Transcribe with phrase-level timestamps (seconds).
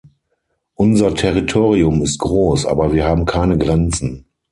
[0.73, 4.25] Unser Territorium ist groß, aber wir haben keine Grenzen.